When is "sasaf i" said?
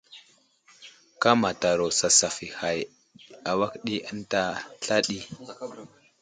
1.99-2.49